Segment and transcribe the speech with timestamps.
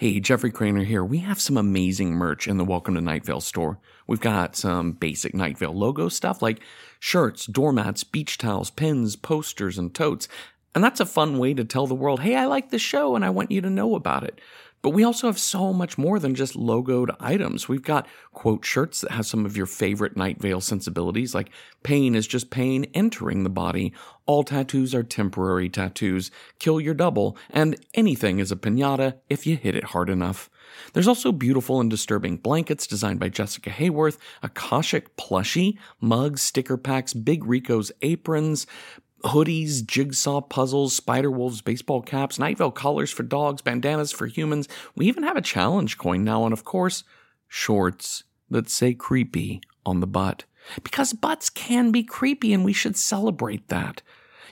[0.00, 1.04] Hey, Jeffrey Cranor here.
[1.04, 3.78] We have some amazing merch in the Welcome to Night Vale store.
[4.06, 6.60] We've got some basic Night Vale logo stuff like
[6.98, 10.26] shirts, doormats, beach towels, pins, posters, and totes.
[10.74, 13.26] And that's a fun way to tell the world, hey, I like the show and
[13.26, 14.40] I want you to know about it.
[14.82, 17.68] But we also have so much more than just logoed items.
[17.68, 21.50] We've got quote shirts that have some of your favorite Night Vale sensibilities, like
[21.82, 23.92] pain is just pain entering the body,
[24.26, 29.56] all tattoos are temporary tattoos, kill your double, and anything is a pinata if you
[29.56, 30.48] hit it hard enough.
[30.92, 36.76] There's also beautiful and disturbing blankets designed by Jessica Hayworth, a Khoshekh plushie, mugs, sticker
[36.76, 38.66] packs, Big Rico's aprons,
[39.24, 44.68] hoodies, jigsaw puzzles, spider wolves, baseball caps, Night Vale collars for dogs, bandanas for humans.
[44.94, 47.04] We even have a challenge coin now, and of course,
[47.48, 50.44] shorts that say creepy on the butt.
[50.82, 54.02] Because butts can be creepy, and we should celebrate that.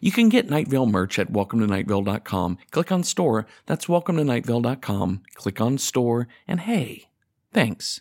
[0.00, 2.58] You can get Night Vale merch at welcometonightvale.com.
[2.70, 3.46] Click on store.
[3.66, 5.22] That's welcometonightvale.com.
[5.34, 7.08] Click on store, and hey,
[7.52, 8.00] thanks.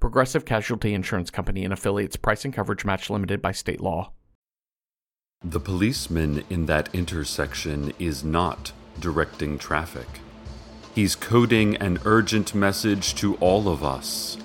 [0.00, 4.12] Progressive Casualty Insurance Company and affiliates price and coverage match limited by state law.
[5.44, 10.06] The policeman in that intersection is not directing traffic.
[10.94, 14.38] He's coding an urgent message to all of us.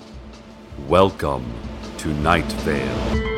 [0.88, 1.52] Welcome
[1.98, 3.33] to Night Vale.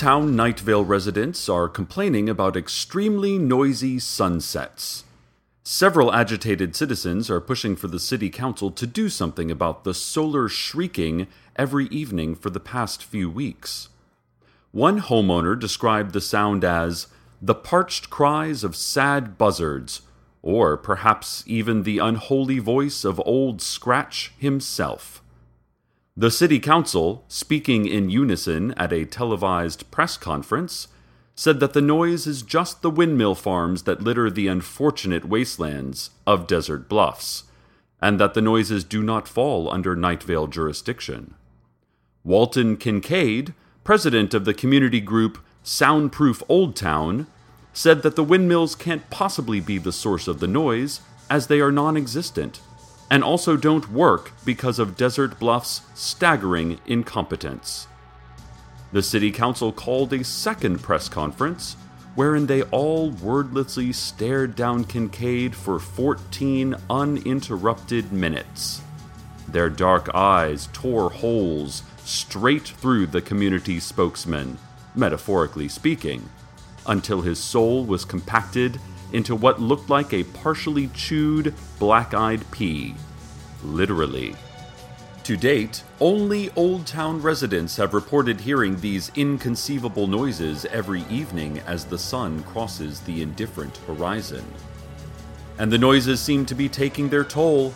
[0.00, 5.04] Old Town Night residents are complaining about extremely noisy sunsets.
[5.62, 10.48] Several agitated citizens are pushing for the city council to do something about the solar
[10.48, 13.90] shrieking every evening for the past few weeks.
[14.72, 17.08] One homeowner described the sound as
[17.42, 20.00] the parched cries of sad buzzards,
[20.40, 25.22] or perhaps even the unholy voice of Old Scratch himself.
[26.20, 30.88] The City Council, speaking in unison at a televised press conference,
[31.34, 36.46] said that the noise is just the windmill farms that litter the unfortunate wastelands of
[36.46, 37.44] Desert Bluffs,
[38.02, 41.32] and that the noises do not fall under Night Vale jurisdiction.
[42.22, 47.28] Walton Kincaid, president of the community group Soundproof Old Town,
[47.72, 51.72] said that the windmills can't possibly be the source of the noise, as they are
[51.72, 52.60] non existent
[53.10, 57.88] and also don't work because of Desert Bluff's staggering incompetence.
[58.92, 61.76] The City Council called a second press conference
[62.14, 68.82] wherein they all wordlessly stared down Kincaid for 14 uninterrupted minutes.
[69.48, 74.58] Their dark eyes tore holes straight through the community spokesman,
[74.94, 76.28] metaphorically speaking,
[76.86, 78.80] until his soul was compacted
[79.12, 82.94] into what looked like a partially chewed, black eyed pea.
[83.62, 84.36] Literally.
[85.24, 91.84] To date, only Old Town residents have reported hearing these inconceivable noises every evening as
[91.84, 94.44] the sun crosses the indifferent horizon.
[95.58, 97.74] And the noises seem to be taking their toll.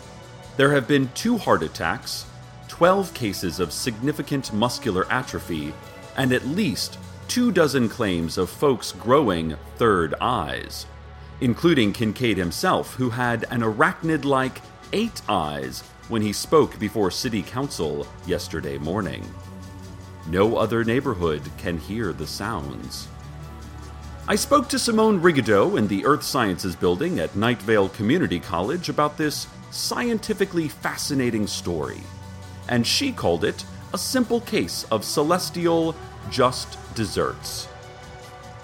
[0.57, 2.25] There have been two heart attacks,
[2.67, 5.73] 12 cases of significant muscular atrophy,
[6.17, 6.97] and at least
[7.27, 10.87] two dozen claims of folks growing third eyes
[11.41, 14.61] including Kincaid himself, who had an arachnid like
[14.93, 19.25] eight eyes when he spoke before City Council yesterday morning.
[20.27, 23.07] No other neighborhood can hear the sounds.
[24.27, 29.17] I spoke to Simone Rigaudot in the Earth Sciences building at Nightvale Community College about
[29.17, 32.01] this scientifically fascinating story,
[32.69, 35.95] and she called it a simple case of celestial
[36.31, 37.67] just desserts.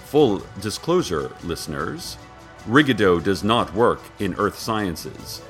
[0.05, 2.17] Full disclosure, listeners
[2.67, 5.41] Rigaudot does not work in earth sciences.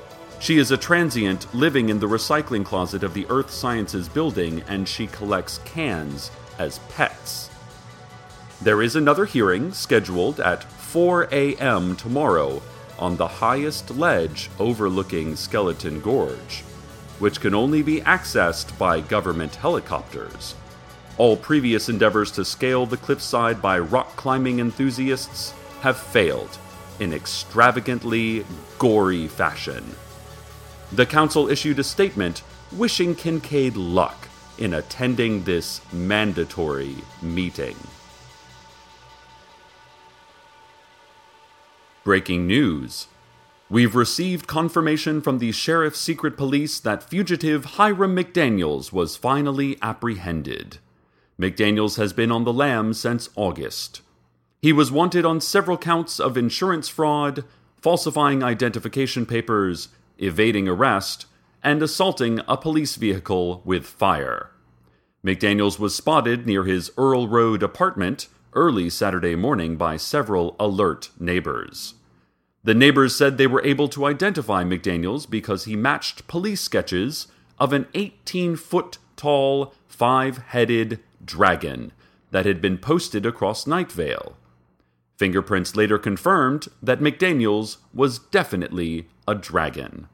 [0.42, 4.88] She is a transient living in the recycling closet of the Earth Sciences building, and
[4.88, 7.48] she collects cans as pets.
[8.60, 11.94] There is another hearing scheduled at 4 a.m.
[11.94, 12.60] tomorrow
[12.98, 16.62] on the highest ledge overlooking Skeleton Gorge,
[17.20, 20.56] which can only be accessed by government helicopters.
[21.18, 26.58] All previous endeavors to scale the cliffside by rock climbing enthusiasts have failed
[27.00, 28.44] in extravagantly
[28.78, 29.84] gory fashion.
[30.92, 34.28] The council issued a statement wishing Kincaid luck
[34.58, 37.76] in attending this mandatory meeting.
[42.04, 43.06] Breaking news.
[43.70, 50.78] We've received confirmation from the Sheriff's Secret Police that fugitive Hiram McDaniels was finally apprehended.
[51.40, 54.02] McDaniels has been on the lam since August.
[54.62, 57.42] He was wanted on several counts of insurance fraud,
[57.80, 59.88] falsifying identification papers,
[60.18, 61.26] evading arrest,
[61.64, 64.52] and assaulting a police vehicle with fire.
[65.26, 71.94] McDaniels was spotted near his Earl Road apartment early Saturday morning by several alert neighbors.
[72.62, 77.26] The neighbors said they were able to identify McDaniels because he matched police sketches
[77.58, 81.90] of an 18 foot tall, five headed dragon
[82.30, 84.36] that had been posted across Night Vale.
[85.16, 90.08] Fingerprints later confirmed that McDaniels was definitely a dragon.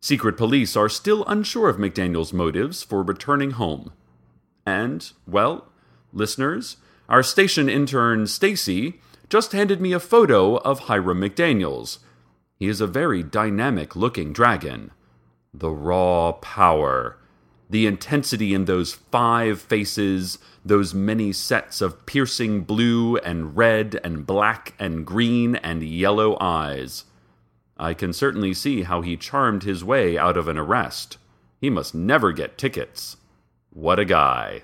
[0.00, 3.92] Secret police are still unsure of McDaniel's motives for returning home.
[4.66, 5.68] And, well,
[6.12, 6.76] listeners,
[7.08, 9.00] our station intern Stacy
[9.30, 11.98] just handed me a photo of Hiram McDaniels.
[12.58, 14.90] He is a very dynamic looking dragon.
[15.52, 17.18] The raw power,
[17.68, 24.26] the intensity in those five faces, those many sets of piercing blue and red and
[24.26, 27.04] black and green and yellow eyes.
[27.76, 31.18] I can certainly see how he charmed his way out of an arrest.
[31.60, 33.16] He must never get tickets.
[33.70, 34.62] What a guy.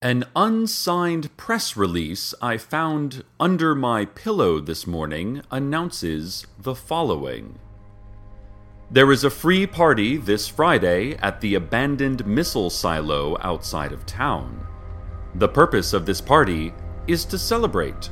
[0.00, 7.60] An unsigned press release I found under my pillow this morning announces the following
[8.92, 14.66] There is a free party this Friday at the abandoned missile silo outside of town.
[15.34, 16.74] The purpose of this party
[17.06, 18.10] is to celebrate.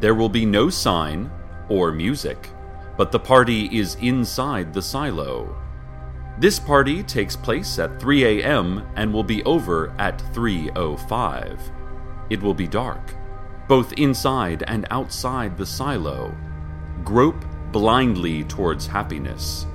[0.00, 1.30] There will be no sign
[1.68, 2.50] or music
[2.98, 5.56] but the party is inside the silo.
[6.38, 8.82] This party takes place at 3 a.m.
[8.96, 11.60] and will be over at 3:05.
[12.28, 13.14] It will be dark,
[13.68, 16.34] both inside and outside the silo.
[17.04, 19.66] Grope blindly towards happiness.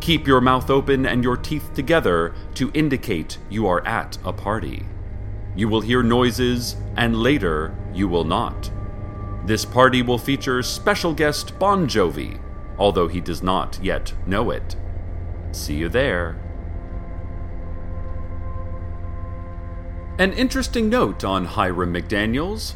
[0.00, 4.86] Keep your mouth open and your teeth together to indicate you are at a party.
[5.56, 8.70] You will hear noises, and later you will not.
[9.44, 12.40] This party will feature special guest Bon Jovi,
[12.78, 14.76] although he does not yet know it.
[15.52, 16.36] See you there.
[20.18, 22.74] An interesting note on Hiram McDaniels.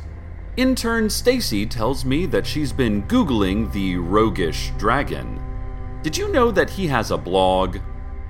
[0.57, 5.42] Intern Stacy tells me that she's been Googling the roguish dragon.
[6.03, 7.79] Did you know that he has a blog?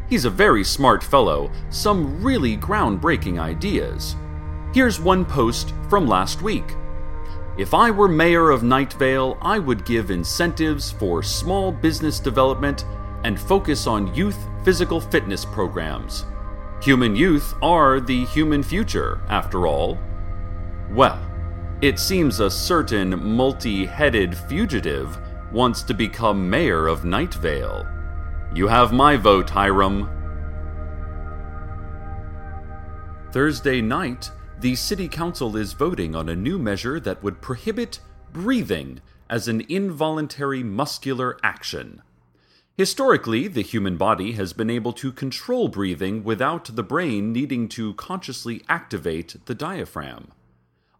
[0.08, 4.14] He's a very smart fellow, some really groundbreaking ideas.
[4.74, 6.76] Here's one post from last week.
[7.56, 12.84] If I were mayor of Nightvale, I would give incentives for small business development
[13.24, 16.26] and focus on youth physical fitness programs.
[16.82, 19.98] Human youth are the human future, after all.
[20.90, 21.20] Well,
[21.80, 25.18] it seems a certain multi headed fugitive
[25.52, 27.87] wants to become mayor of Nightvale.
[28.56, 30.08] You have my vote, Hiram.
[33.32, 38.00] Thursday night, the City Council is voting on a new measure that would prohibit
[38.32, 42.02] breathing as an involuntary muscular action.
[42.78, 47.92] Historically, the human body has been able to control breathing without the brain needing to
[47.94, 50.28] consciously activate the diaphragm.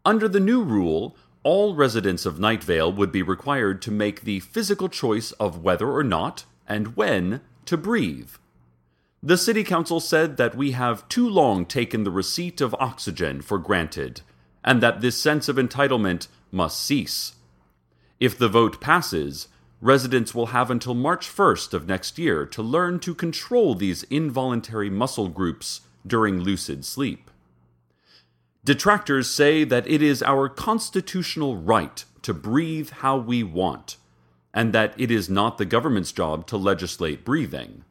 [0.04, 4.88] Under the new rule, all residents of Nightvale would be required to make the physical
[4.88, 8.30] choice of whether or not and when to breathe.
[9.22, 13.58] The City Council said that we have too long taken the receipt of oxygen for
[13.58, 14.22] granted,
[14.64, 17.34] and that this sense of entitlement must cease.
[18.20, 19.49] If the vote passes,
[19.80, 24.90] residents will have until March 1st of next year to learn to control these involuntary
[24.90, 27.31] muscle groups during lucid sleep.
[28.64, 33.97] Detractors say that it is our constitutional right to breathe how we want,
[34.54, 37.85] and that it is not the government's job to legislate breathing.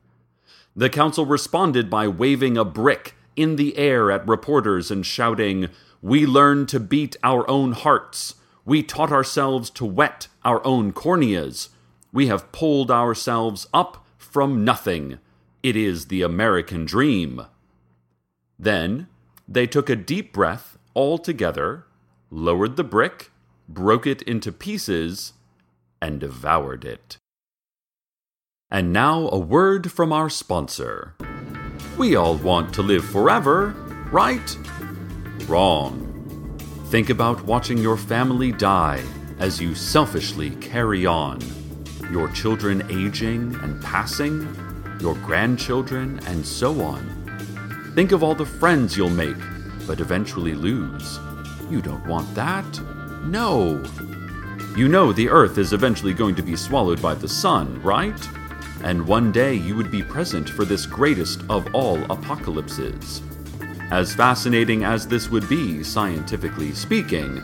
[0.74, 5.68] The council responded by waving a brick in the air at reporters and shouting,
[6.02, 8.36] We learned to beat our own hearts.
[8.64, 11.68] We taught ourselves to wet our own corneas.
[12.14, 15.20] We have pulled ourselves up from nothing.
[15.64, 17.46] It is the American dream.
[18.58, 19.08] Then
[19.54, 21.86] they took a deep breath all together,
[22.30, 23.32] lowered the brick,
[23.68, 25.34] broke it into pieces,
[26.02, 27.18] and devoured it.
[28.70, 31.16] And now a word from our sponsor.
[31.98, 33.76] We all want to live forever,
[34.10, 34.58] right?
[35.48, 36.08] Wrong.
[36.86, 39.04] Think about watching your family die
[39.40, 41.40] as you selfishly carry on.
[42.10, 44.48] Your children aging and passing,
[45.02, 47.21] your grandchildren, and so on.
[47.94, 49.36] Think of all the friends you'll make,
[49.86, 51.20] but eventually lose.
[51.70, 52.66] You don't want that.
[53.24, 53.84] No.
[54.78, 58.30] You know the Earth is eventually going to be swallowed by the Sun, right?
[58.84, 63.22] And one day you would be present for this greatest of all apocalypses.
[63.92, 67.42] As fascinating as this would be, scientifically speaking,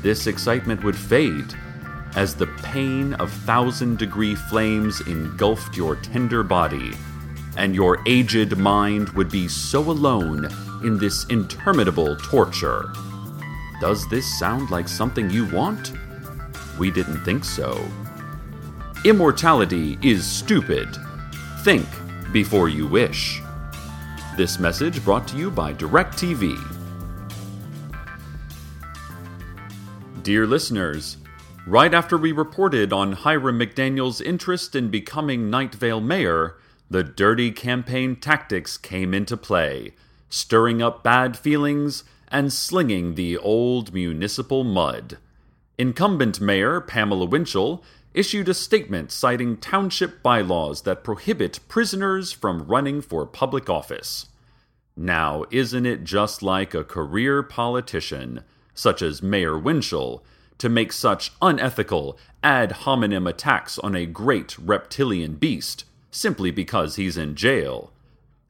[0.00, 1.54] this excitement would fade
[2.16, 6.92] as the pain of thousand degree flames engulfed your tender body,
[7.56, 10.48] and your aged mind would be so alone
[10.82, 12.92] in this interminable torture.
[13.80, 15.92] Does this sound like something you want?
[16.78, 17.86] We didn't think so.
[19.04, 20.88] Immortality is stupid.
[21.62, 21.86] Think
[22.32, 23.40] before you wish.
[24.36, 26.58] This message brought to you by DirecTV.
[30.22, 31.18] Dear listeners,
[31.66, 36.56] right after we reported on Hiram McDaniel's interest in becoming Night Vale mayor,
[36.90, 39.92] the dirty campaign tactics came into play,
[40.28, 45.18] stirring up bad feelings and slinging the old municipal mud.
[45.78, 53.00] Incumbent Mayor Pamela Winchell issued a statement citing township bylaws that prohibit prisoners from running
[53.00, 54.26] for public office.
[54.96, 60.22] Now, isn't it just like a career politician, such as Mayor Winchell,
[60.58, 65.84] to make such unethical ad hominem attacks on a great reptilian beast
[66.14, 67.92] simply because he's in jail?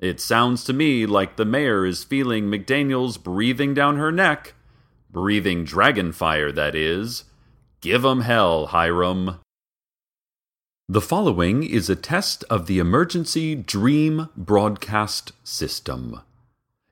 [0.01, 4.55] It sounds to me like the mayor is feeling McDaniel's breathing down her neck.
[5.11, 7.25] Breathing dragon fire, that is.
[7.81, 9.37] Give 'em hell, Hiram.
[10.89, 16.21] The following is a test of the emergency dream broadcast system.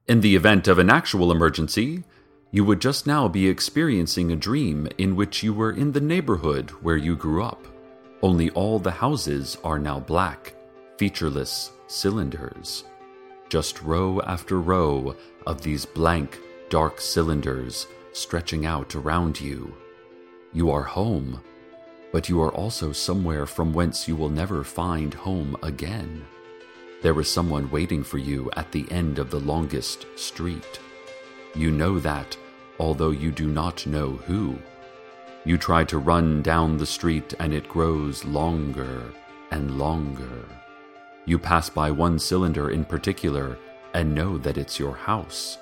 [0.08, 2.04] In the event of an actual emergency,
[2.50, 6.70] you would just now be experiencing a dream in which you were in the neighborhood
[6.80, 7.66] where you grew up.
[8.22, 10.54] Only all the houses are now black,
[11.02, 12.84] featureless cylinders.
[13.48, 15.16] Just row after row
[15.48, 16.38] of these blank,
[16.70, 19.74] dark cylinders stretching out around you.
[20.52, 21.40] You are home
[22.12, 26.24] but you are also somewhere from whence you will never find home again.
[27.02, 30.78] There is someone waiting for you at the end of the longest street.
[31.56, 32.36] You know that,
[32.78, 34.56] although you do not know who.
[35.44, 39.02] You try to run down the street and it grows longer
[39.50, 40.44] and longer.
[41.24, 43.58] You pass by one cylinder in particular
[43.94, 45.58] and know that it's your house.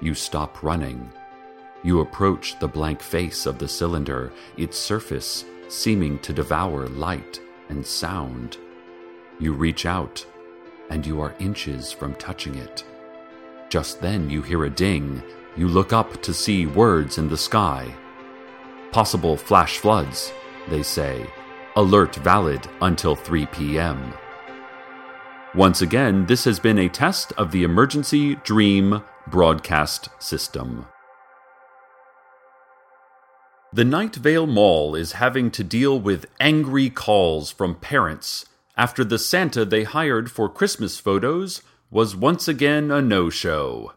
[0.00, 1.10] You stop running.
[1.82, 7.84] You approach the blank face of the cylinder, its surface seeming to devour light and
[7.84, 8.58] sound.
[9.38, 10.24] You reach out,
[10.90, 12.84] and you are inches from touching it.
[13.68, 15.22] Just then you hear a ding.
[15.56, 17.92] You look up to see words in the sky.
[18.92, 20.32] Possible flash floods,
[20.68, 21.26] they say.
[21.76, 24.12] Alert valid until 3 p.m.
[25.54, 30.86] Once again, this has been a test of the Emergency Dream Broadcast System.
[33.72, 39.18] The Night Vale Mall is having to deal with angry calls from parents after the
[39.18, 43.92] Santa they hired for Christmas photos was once again a no show.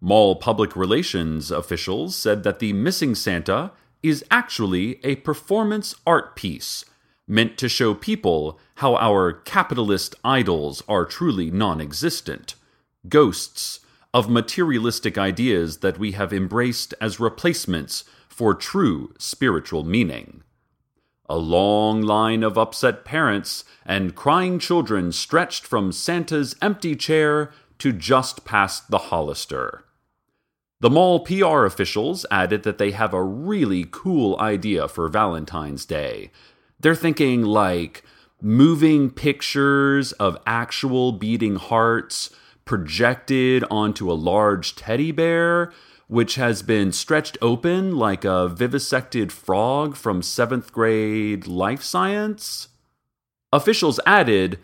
[0.00, 3.72] Mall public relations officials said that the missing Santa
[4.04, 6.84] is actually a performance art piece
[7.26, 12.54] meant to show people how our capitalist idols are truly non existent,
[13.08, 13.80] ghosts
[14.12, 20.42] of materialistic ideas that we have embraced as replacements for true spiritual meaning.
[21.28, 27.92] A long line of upset parents and crying children stretched from Santa's empty chair to
[27.92, 29.84] just past the Hollister.
[30.80, 36.30] The mall PR officials added that they have a really cool idea for Valentine's Day.
[36.78, 38.04] They're thinking like
[38.44, 42.28] moving pictures of actual beating hearts
[42.66, 45.72] projected onto a large teddy bear
[46.08, 52.68] which has been stretched open like a vivisected frog from seventh grade life science.
[53.50, 54.58] Officials added,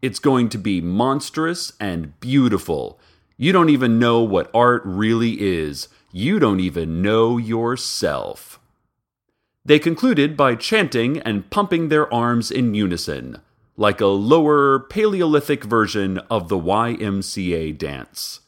[0.00, 3.00] it's going to be monstrous and beautiful.
[3.36, 5.88] You don't even know what art really is.
[6.12, 8.60] You don't even know yourself.
[9.66, 13.40] They concluded by chanting and pumping their arms in unison,
[13.76, 18.40] like a lower Paleolithic version of the YMCA dance.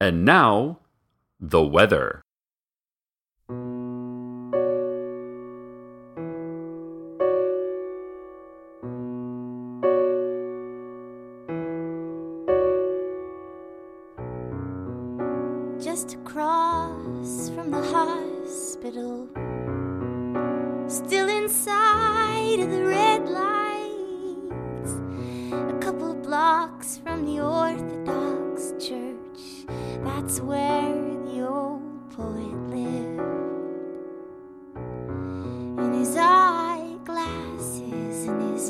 [0.00, 0.78] And now,
[1.38, 2.23] the weather.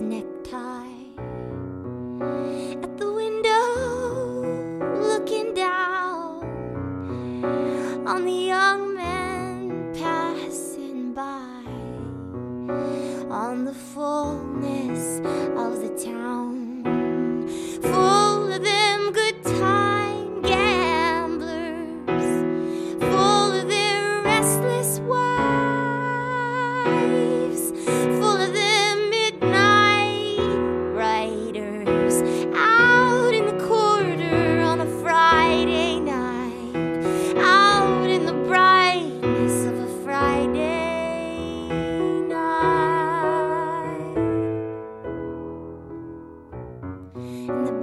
[0.04, 0.33] ね。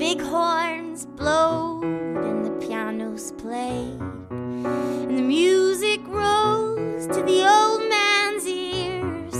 [0.01, 8.48] Big horns blowed and the pianos played, and the music rose to the old man's
[8.48, 9.36] ears.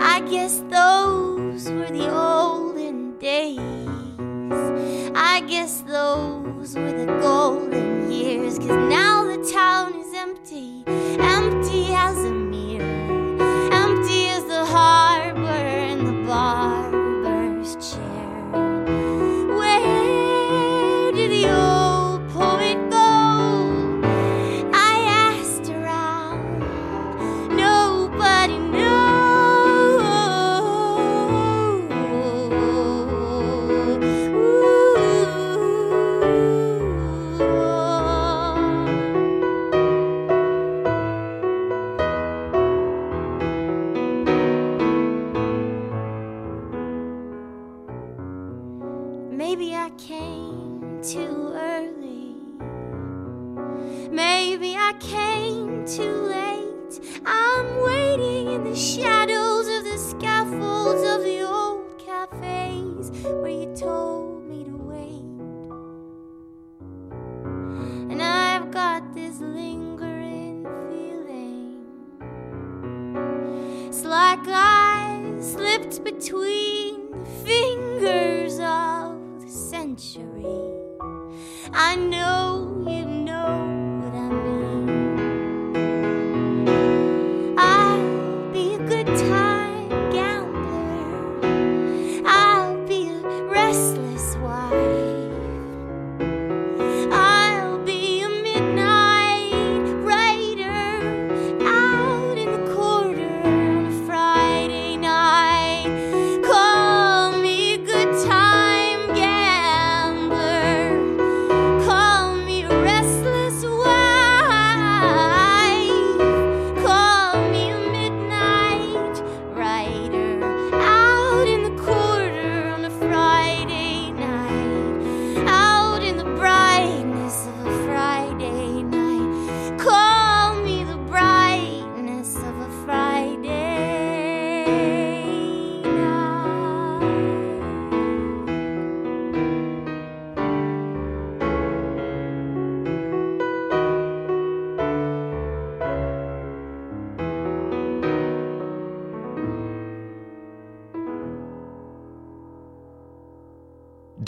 [0.00, 0.60] I guess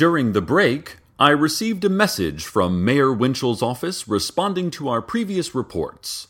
[0.02, 5.54] During the break, I received a message from Mayor Winchell's office responding to our previous
[5.54, 6.26] reports.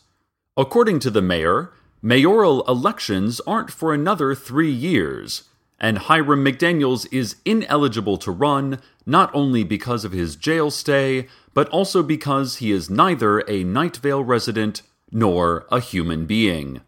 [0.55, 5.45] According to the mayor, mayoral elections aren't for another three years,
[5.79, 11.67] and Hiram McDaniels is ineligible to run not only because of his jail stay, but
[11.69, 16.81] also because he is neither a Night Vale resident nor a human being.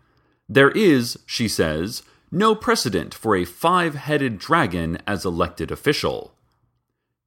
[0.48, 6.35] There is, she says, no precedent for a five headed dragon as elected official.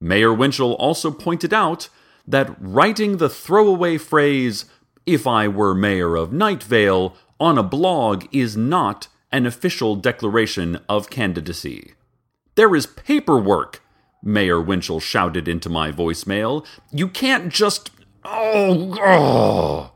[0.01, 1.89] Mayor Winchell also pointed out
[2.27, 4.65] that writing the throwaway phrase,
[5.05, 11.09] if I were mayor of Nightvale, on a blog is not an official declaration of
[11.09, 11.93] candidacy.
[12.55, 13.81] There is paperwork,
[14.21, 16.65] Mayor Winchell shouted into my voicemail.
[16.91, 17.91] You can't just.
[18.25, 19.91] Oh, oh,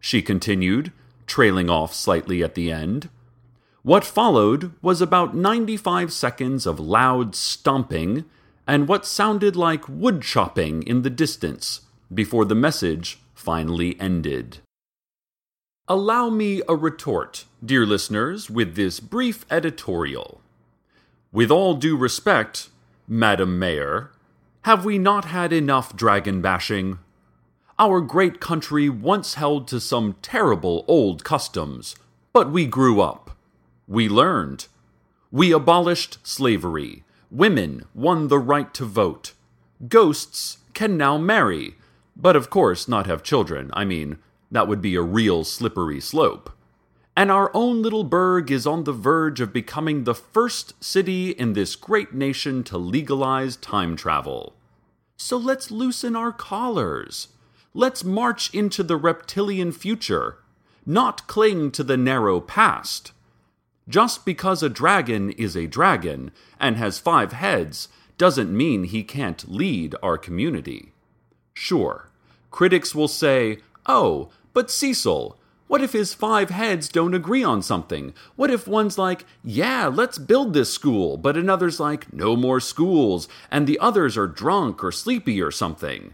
[0.00, 0.92] she continued,
[1.26, 3.08] trailing off slightly at the end.
[3.82, 8.24] What followed was about 95 seconds of loud stomping
[8.68, 11.80] and what sounded like wood chopping in the distance,
[12.12, 14.58] before the message finally ended.
[15.88, 20.42] Allow me a retort, dear listeners, with this brief editorial.
[21.32, 22.68] With all due respect,
[23.08, 24.10] Madam Mayor,
[24.62, 26.98] have we not had enough dragon bashing?
[27.78, 31.96] Our great country once held to some terrible old customs,
[32.34, 33.30] but we grew up.
[33.86, 34.66] We learned.
[35.32, 37.04] We abolished slavery.
[37.30, 39.34] Women won the right to vote.
[39.86, 41.74] Ghosts can now marry,
[42.16, 43.70] but of course not have children.
[43.74, 44.18] I mean,
[44.50, 46.50] that would be a real slippery slope.
[47.14, 51.52] And our own little burg is on the verge of becoming the first city in
[51.52, 54.54] this great nation to legalize time travel.
[55.16, 57.28] So let's loosen our collars.
[57.74, 60.38] Let's march into the reptilian future,
[60.86, 63.12] not cling to the narrow past.
[63.88, 69.50] Just because a dragon is a dragon and has five heads doesn't mean he can't
[69.50, 70.92] lead our community.
[71.54, 72.10] Sure,
[72.50, 78.12] critics will say, oh, but Cecil, what if his five heads don't agree on something?
[78.36, 83.28] What if one's like, yeah, let's build this school, but another's like, no more schools,
[83.50, 86.12] and the others are drunk or sleepy or something?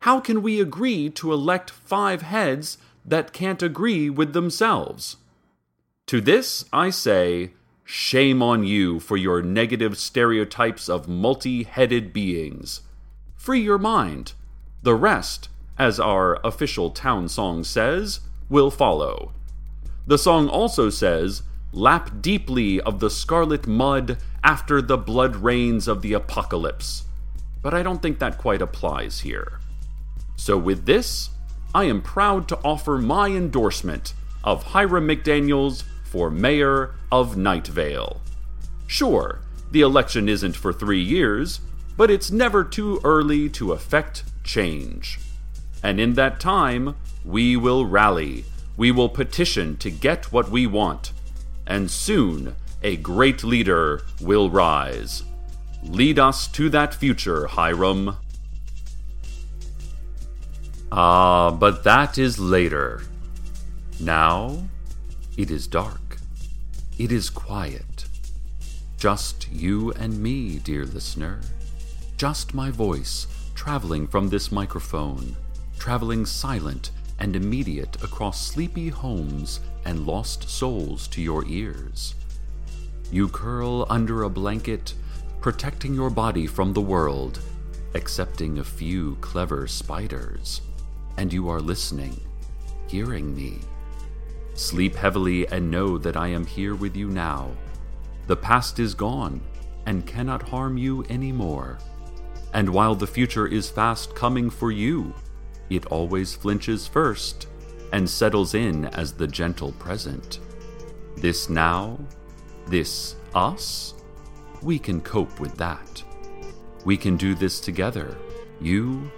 [0.00, 5.16] How can we agree to elect five heads that can't agree with themselves?
[6.08, 12.82] To this I say, shame on you for your negative stereotypes of multi headed beings.
[13.36, 14.34] Free your mind.
[14.82, 19.32] The rest, as our official town song says, will follow.
[20.06, 26.02] The song also says, Lap deeply of the scarlet mud after the blood rains of
[26.02, 27.04] the apocalypse.
[27.62, 29.58] But I don't think that quite applies here.
[30.36, 31.30] So, with this,
[31.74, 34.12] I am proud to offer my endorsement
[34.44, 35.82] of Hiram McDaniels
[36.14, 38.18] for mayor of Nightvale.
[38.86, 39.40] Sure,
[39.72, 41.58] the election isn't for three years,
[41.96, 45.18] but it's never too early to effect change.
[45.82, 48.44] And in that time, we will rally.
[48.76, 51.10] We will petition to get what we want.
[51.66, 55.24] And soon, a great leader will rise.
[55.82, 58.18] Lead us to that future, Hiram.
[60.92, 63.02] Ah, but that is later.
[63.98, 64.68] Now,
[65.36, 66.03] it is dark.
[66.98, 68.06] It is quiet.
[68.96, 71.40] Just you and me, dear listener.
[72.16, 75.36] Just my voice traveling from this microphone
[75.78, 82.14] traveling silent and immediate across sleepy homes and lost souls to your ears.
[83.10, 84.94] You curl under a blanket,
[85.40, 87.40] protecting your body from the world,
[87.94, 90.62] excepting a few clever spiders,
[91.18, 92.18] and you are listening,
[92.86, 93.58] hearing me.
[94.54, 97.50] Sleep heavily and know that I am here with you now.
[98.26, 99.40] The past is gone
[99.86, 101.78] and cannot harm you anymore.
[102.52, 105.12] And while the future is fast coming for you,
[105.70, 107.48] it always flinches first
[107.92, 110.38] and settles in as the gentle present.
[111.16, 111.98] This now,
[112.66, 113.94] this us,
[114.62, 116.02] we can cope with that.
[116.84, 118.16] We can do this together,
[118.60, 119.10] you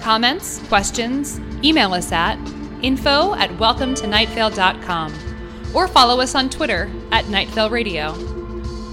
[0.00, 2.38] Comments, questions, email us at
[2.82, 5.14] info at welcometonightVale.com
[5.74, 8.14] or follow us on Twitter at Nightvale Radio.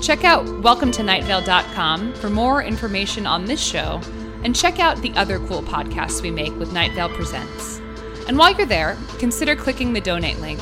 [0.01, 3.99] Check out welcometonightVale.com for more information on this show,
[4.43, 7.79] and check out the other cool podcasts we make with Night Vale Presents.
[8.27, 10.59] And while you're there, consider clicking the donate link.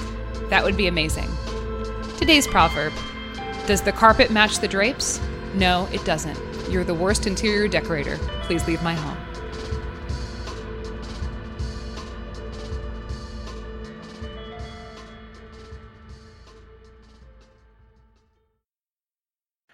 [0.49, 1.29] That would be amazing.
[2.17, 2.93] Today's proverb
[3.65, 5.19] Does the carpet match the drapes?
[5.55, 6.39] No, it doesn't.
[6.69, 8.17] You're the worst interior decorator.
[8.43, 9.24] Please leave my home.